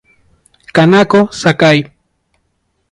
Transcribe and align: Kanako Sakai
Kanako 0.75 1.21
Sakai 1.39 1.79